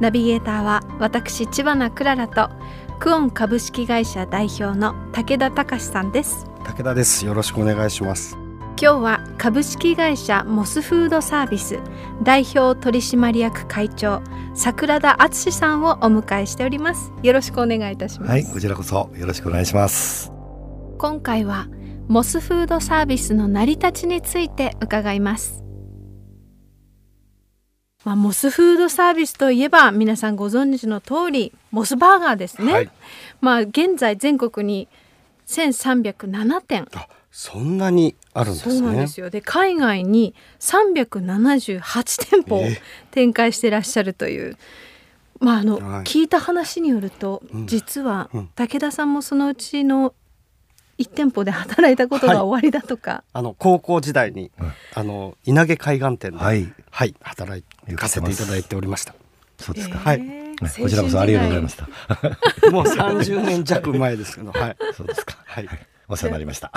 [0.00, 2.50] ナビゲーターは私千葉なクララと
[2.98, 6.46] クオン株式会社代表の武田隆さんです。
[6.64, 7.24] 武田です。
[7.26, 8.36] よろしくお願いします。
[8.80, 11.80] 今日は株式会社モスフードサービス
[12.22, 14.22] 代表取締役会長
[14.54, 17.12] 桜田敦さんをお迎えしております。
[17.22, 18.30] よろしくお願いいたします。
[18.30, 20.32] はいこちらこそよろしくお願いします。
[20.98, 21.68] 今回は
[22.08, 25.62] モスフードサービスの成り立ちについて伺います
[28.08, 32.90] まあ、モスフードサービスといえば皆さんご存知の通りモスバーガーですね、はい。
[33.42, 34.88] まあ現在全国に
[35.46, 36.88] 1307店。
[36.94, 38.78] あそんなにあるんですね。
[38.78, 39.28] そうなんですよ。
[39.28, 42.64] で海外に378店舗
[43.10, 44.56] 展開してらっしゃるという、
[45.38, 46.04] まああの、はい。
[46.04, 47.66] 聞いた話によると、うん。
[47.66, 48.46] 実はうん。
[48.54, 50.14] 武田さんもそのうちの
[50.98, 56.52] 1店舗で働いたことが終わりだとか、あの高校時代に、うんあの稲毛海岸店では、
[56.98, 57.62] はいい働
[57.94, 59.14] かせていただいておりました。
[59.56, 60.20] そうですか、はい。
[60.20, 61.86] えーねこちらこそありがとうございました。
[62.72, 64.76] もう30年弱前ですけどはい。
[64.96, 65.36] そうですか。
[65.44, 65.68] はい。
[66.08, 66.72] お世話になりました。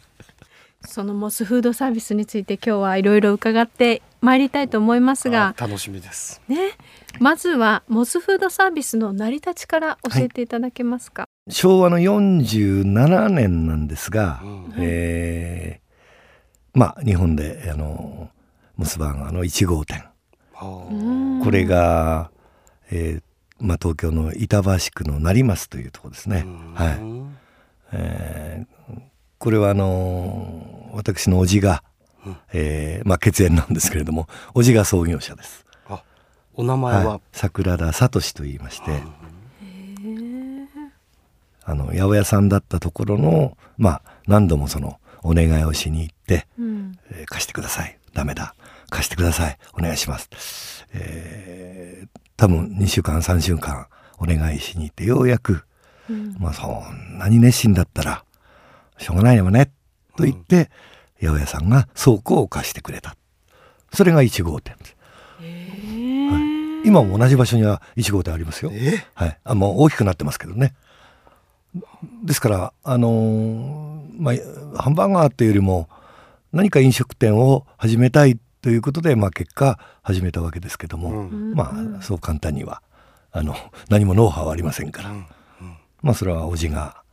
[0.84, 5.54] そのモスフードサービスについて今日はいろいろ伺ってまいりたいと思いますが。
[5.56, 6.42] あ楽しみです。
[6.46, 6.72] ね。
[7.18, 14.74] まずはモスフードサービスの成り立ちから教えていただけますか、昭和の47年なんですが、うん。
[14.76, 15.86] えー
[16.78, 18.28] まあ日本であの
[18.76, 20.04] モスバーガーの1号店。
[20.58, 22.30] これが、
[22.90, 23.22] えー
[23.58, 26.98] まあ、東京の板橋区の成増というところですね、あはい、
[27.92, 28.76] えー
[29.38, 31.82] これはあの私の叔父が、
[32.24, 32.36] うん。
[32.54, 36.02] えーまあ、血縁なんですけれども叔父が創業者です、あ
[36.54, 39.02] お名前は、はい、桜田聡と言いまして、
[41.64, 46.98] あの八百屋さんだったところのまあ何度もそのお願いをしに行って、うん。
[47.10, 47.98] えー貸してください。
[48.14, 48.54] ダメだ
[48.90, 49.58] 貸してください。
[49.74, 53.86] お願いします、えー多分2週間3週間
[54.18, 55.64] お願いしに行ってようやく
[56.08, 56.36] うん。
[56.38, 58.24] まあそんなに熱心だったら
[58.98, 59.70] しょうがないよね
[60.16, 60.70] と言って、
[61.20, 63.16] 八百屋さんが倉庫を貸してくれた。
[63.92, 64.96] それが1号店です。
[66.84, 68.70] 今も同じ場所には1号店ありますよ。
[68.72, 70.74] えはい、あもう大きくなってますけどね。
[72.24, 75.88] ですからあのーまあハンバーガーっていうよりも
[76.52, 81.54] 何か飲食店を始めたいということで、まあ、結果始めたわけですけども、うん。
[81.54, 82.82] まあそう簡単には
[83.30, 83.54] あの
[83.88, 85.26] 何もノウハウはありませんから、うん。
[86.02, 87.04] まあそれは叔父が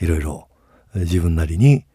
[0.00, 0.48] いろいろ
[0.94, 1.86] えー自分なりに、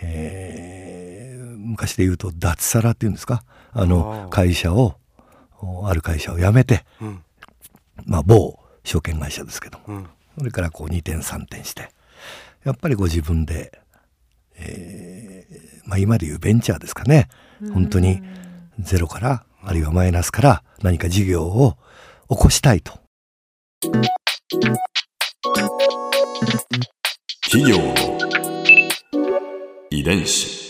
[0.00, 3.44] えー昔で言うと脱サラっていうんですか？
[3.74, 4.94] あの会社を
[5.60, 7.22] おある会社を辞めて、うん。
[8.06, 10.06] まあ、某証券会社ですけどもうん。
[10.38, 11.90] それからこう2点3点して
[12.64, 13.78] やっぱりご自分で、
[14.56, 17.28] えーまあ、今でいうベンチャーですかね。
[17.74, 18.22] 本当に
[18.78, 21.76] ゼロからあるいはマイナスから何か事業を
[22.28, 22.98] 起こしたいと。
[27.50, 27.94] 企業の
[29.90, 30.66] 遺伝子。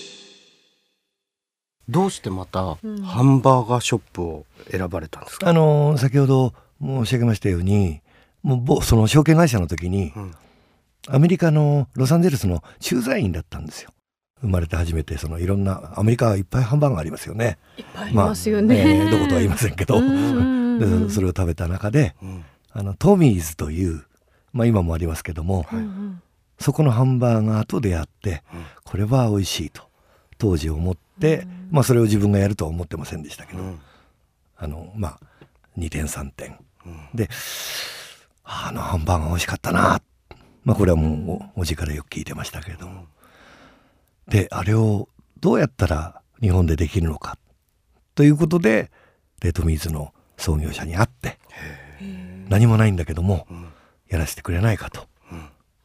[1.88, 3.02] どうしてまたうん。
[3.02, 8.00] ハンバーガーショップを選ばれたんですか、あの先ほど申し上げましたように
[8.42, 10.34] もう某その証券会社の時にうん。
[11.08, 13.90] アメリカのロサンゼルスの駐在員だったんですよ
[14.40, 17.58] 生まれて初めてそのいろんなアメリカはいっぱいハンバーガーありますよね。
[17.78, 24.04] いっぱいありますよね、えーどことは言いませんけど、でそれを食べた中でうんあのトミーズという、
[24.52, 26.22] まあ、今もありますけども、うんうん。
[26.58, 29.82] そこのハンバーガーと出会ってうんこれは美味しいと
[30.38, 33.80] 当時思って、うんまあそれを自分がやるとは思ってませんでしたけど、うん。
[34.58, 35.20] あのまあ
[35.78, 36.58] 2点3点。
[36.84, 37.08] うん。
[37.14, 37.28] で
[38.44, 40.00] あのハンバーガー美味しかったな。
[40.64, 43.06] まあこれはもうおおじからよく聞いてましたけれども
[44.28, 45.08] であれを
[45.40, 47.38] どうやったら日本でできるのか。
[48.14, 48.90] ということで
[49.42, 51.38] レッドミーズの創業者に会って
[52.48, 53.66] 何もないんだけどもうん。
[54.08, 55.08] やらせてくれないかと、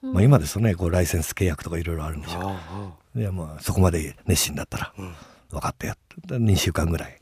[0.03, 0.13] うん。
[0.13, 5.13] まあ、今ですとねこうライセンス契約とかいろいろあるんでしょうあでまあそこまで熱心だったらあうん。
[5.49, 5.97] 分かったよっ
[6.27, 7.19] て2週間ぐらい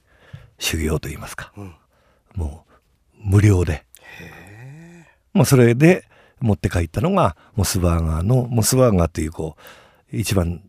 [0.59, 1.51] 修行といいますか。
[1.57, 1.73] うん。
[2.35, 2.65] も
[3.17, 3.85] う無料で。
[5.33, 6.05] まあそれで
[6.41, 9.55] 持って帰ったのがモスバーガーのモスバーガーっていうこ
[10.11, 10.61] う一番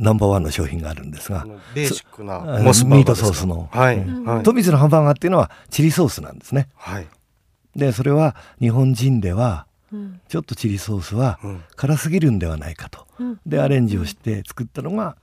[0.00, 3.68] ナンバーワンの商品があるんですがベーシックなモスバーガーミートソースの。
[3.70, 4.24] はい、うん。
[4.24, 6.68] はい、富水のハンバーガーっていうのはチリソースなんですね。
[6.74, 7.06] はい、
[7.76, 10.20] でそれは日本人ではうん。
[10.28, 13.06] ちょっとチリソースはうん、辛すぎるんではないかと。
[13.18, 13.40] うん。
[13.44, 15.16] でアレンジをして作ったのが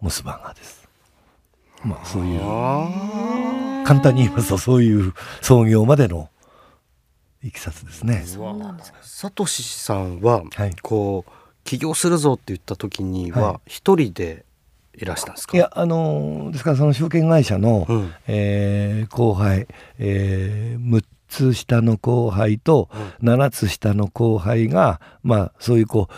[0.00, 0.88] モスバーガーです。
[1.84, 6.28] まあそういうあ簡単に言いますとそういう創業までの
[7.42, 8.22] いきさつですね。
[8.24, 8.98] あ、そうなんですか？
[9.02, 10.76] サトシさんは、はい。
[10.80, 11.30] こう
[11.64, 14.44] 起業するぞって言った時にはは一人で
[14.94, 15.56] いらしたんですか？
[15.56, 19.66] いやあのですからその証券会社の、うん、えー後輩、
[19.98, 22.90] えー6つ下の後輩と
[23.22, 26.08] 7つ下の後輩がまあそういうこ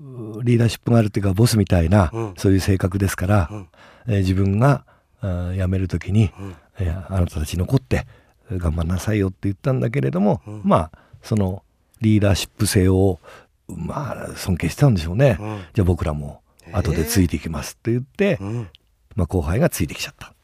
[0.00, 2.34] うリーダーシップがあるっていうかボスみたいな、うん。
[2.38, 3.68] そういう性格ですから、うん。
[4.08, 4.86] えー自分が
[5.22, 6.30] 辞める時に、
[6.78, 6.84] うん。
[6.84, 8.06] いやあなたたち残って
[8.50, 10.60] 頑張んなさいよって言ったんだけれども、うん。
[10.64, 11.62] まあその
[12.00, 13.20] リーダーシップ性を
[13.68, 18.68] まあ尊敬してたんでしょうね、うんじゃあ僕らも後でついていきますって言って、うん
[19.16, 20.34] まあ、後輩がついてきちゃった。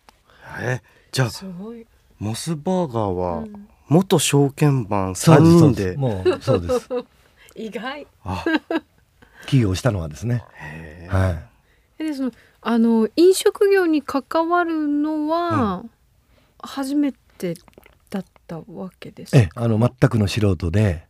[0.61, 0.83] え
[1.13, 1.87] じゃあすごい。
[2.19, 5.97] モスバーガーはうん元証券マン3そうです人で。
[5.97, 6.89] もうそうです
[7.57, 8.07] 意外。
[8.25, 8.45] あ
[9.47, 10.45] 起業したのはですね。
[11.09, 11.39] はい。
[11.99, 12.31] えでその
[12.63, 15.85] あの飲食業に関わるのは
[16.63, 17.55] 初めて
[18.11, 19.39] だったわけですか？
[19.39, 21.07] ええ、あの全くの素人で、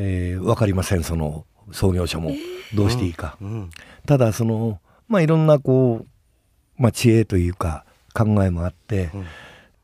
[0.00, 2.32] えー、わかりませんその創業者も。
[2.74, 3.36] どうしていいか。
[3.40, 3.70] うん。
[4.06, 9.26] ただそのまあいろんなこうまあ知恵というか考えもあって、うん。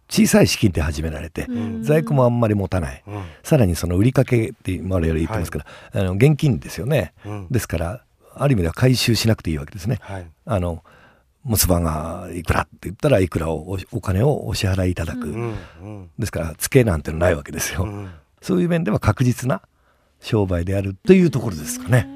[0.09, 1.83] 小さい資金で始められて、うん。
[1.83, 3.03] 在庫もあんまり持たない。
[3.07, 3.25] うん。
[3.43, 7.13] さらにその売りかけって我々言ってますから、あの現金ですよね。
[7.25, 7.49] うん。
[7.51, 8.03] ですから
[8.35, 9.99] ある意味では回収しなくていいわけですね。
[10.01, 10.27] はい。
[10.45, 10.83] あの
[11.43, 15.55] モスバがいくらって言ったらいくらをおお金をお支払いいただく、うん。
[15.83, 16.11] うん。
[16.19, 18.11] ですからツケなんてのないわけですよ、うん。
[18.43, 19.63] そういう面では確実な
[20.21, 22.09] 商売であるというところですかね、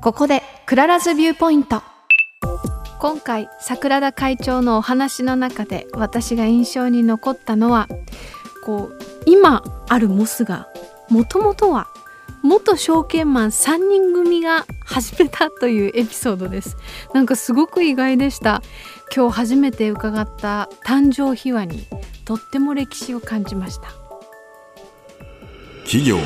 [0.00, 1.82] ここで Clara's Viewpoint。
[3.00, 7.88] 今回桜田会長のお話の中で私が印象に残ったのは
[8.62, 10.68] こう今あるモスが
[11.08, 11.88] もともとは
[12.42, 16.76] 元証券マン3人組が始めたというエピソードです。
[17.14, 18.62] なんかすごく意外でした。
[19.14, 21.86] 今日初めて伺った誕生秘話に
[22.24, 23.99] とっても歴史を感じました。
[25.92, 26.22] 企業の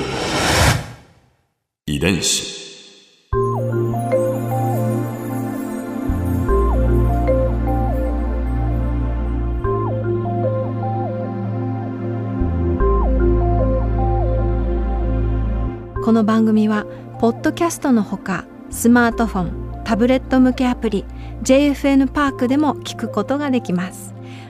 [1.87, 2.53] 遺伝子。
[16.05, 16.85] この番組は
[17.19, 21.07] ポッドキャストのほかスマートフォンタブレット向けアプリ
[21.43, 24.14] JFN パークでも聞くことができます。